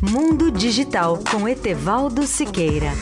[0.00, 2.92] Mundo Digital com Etevaldo Siqueira.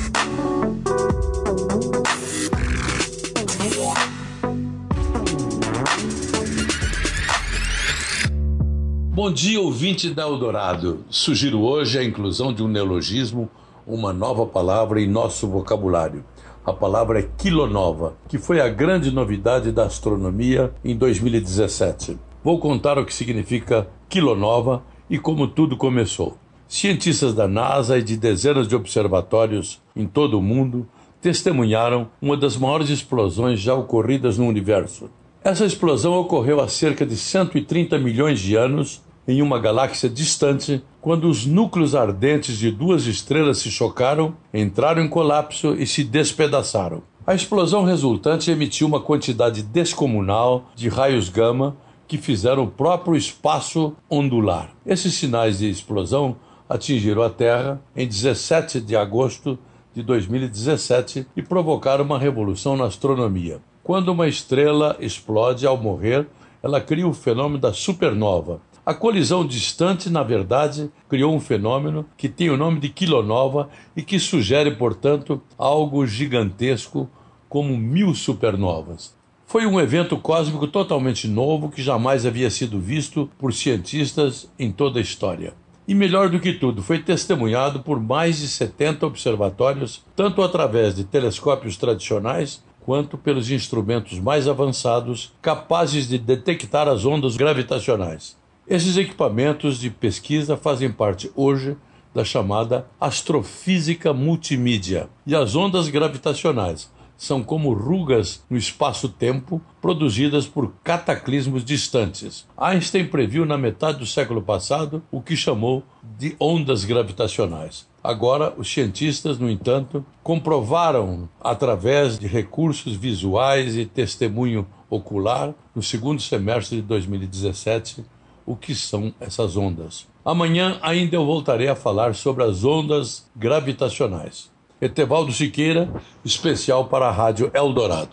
[9.11, 11.05] Bom dia, ouvinte da Eldorado.
[11.11, 13.51] Sugiro hoje a inclusão de um neologismo,
[13.87, 16.25] uma nova palavra em nosso vocabulário.
[16.65, 22.19] A palavra é quilonova, que foi a grande novidade da astronomia em 2017.
[22.43, 26.39] Vou contar o que significa quilonova e como tudo começou.
[26.69, 30.87] Cientistas da NASA e de dezenas de observatórios em todo o mundo
[31.21, 35.09] testemunharam uma das maiores explosões já ocorridas no universo.
[35.45, 41.29] Essa explosão ocorreu há cerca de 130 milhões de anos em uma galáxia distante, quando
[41.29, 47.03] os núcleos ardentes de duas estrelas se chocaram, entraram em colapso e se despedaçaram.
[47.27, 51.77] A explosão resultante emitiu uma quantidade descomunal de raios gama
[52.07, 54.71] que fizeram o próprio espaço ondular.
[54.87, 56.37] Esses sinais de explosão
[56.69, 59.59] atingiram a Terra em 17 de agosto
[59.95, 63.61] de 2017 e provocaram uma revolução na astronomia.
[63.83, 66.27] Quando uma estrela explode ao morrer,
[66.63, 68.61] ela cria o fenômeno da supernova.
[68.85, 74.03] A colisão distante, na verdade, criou um fenômeno que tem o nome de quilonova e
[74.03, 77.09] que sugere, portanto, algo gigantesco
[77.49, 79.17] como mil supernovas.
[79.47, 84.99] Foi um evento cósmico totalmente novo que jamais havia sido visto por cientistas em toda
[84.99, 85.55] a história.
[85.89, 91.05] E melhor do que tudo, foi testemunhado por mais de 70 observatórios, tanto através de
[91.05, 98.37] telescópios tradicionais quanto pelos instrumentos mais avançados capazes de detectar as ondas gravitacionais.
[98.67, 101.77] Esses equipamentos de pesquisa fazem parte hoje
[102.13, 105.09] da chamada astrofísica multimídia.
[105.25, 112.47] E as ondas gravitacionais são como rugas no espaço-tempo produzidas por cataclismos distantes.
[112.57, 115.83] Einstein previu na metade do século passado o que chamou
[116.19, 117.87] de ondas gravitacionais.
[118.03, 126.23] Agora, os cientistas, no entanto, comprovaram através de recursos visuais e testemunho ocular, no segundo
[126.23, 128.05] semestre de 2017,
[128.45, 130.07] o que são essas ondas.
[130.25, 134.51] Amanhã ainda eu voltarei a falar sobre as ondas gravitacionais.
[134.81, 135.89] Etevaldo Siqueira,
[136.25, 138.11] especial para a Rádio Eldorado.